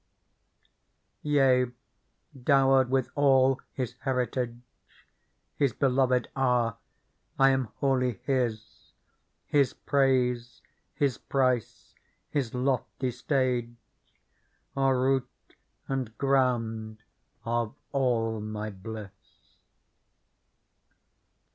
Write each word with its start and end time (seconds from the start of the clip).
Yea, 1.21 1.71
dowered 2.43 2.89
with 2.89 3.11
all 3.13 3.61
His 3.71 3.93
heritage 3.99 4.57
His 5.57 5.73
beloved 5.73 6.27
are; 6.35 6.77
I 7.37 7.51
am 7.51 7.65
wholly 7.75 8.13
His; 8.25 8.93
His 9.45 9.73
praise. 9.73 10.63
His 10.95 11.19
price. 11.19 11.93
His 12.31 12.55
lofty 12.55 13.11
stage 13.11 13.75
Are 14.75 14.99
root 14.99 15.29
and 15.87 16.17
ground 16.17 17.03
of 17.45 17.75
all 17.91 18.39
my 18.41 18.71
bliss." 18.71 19.11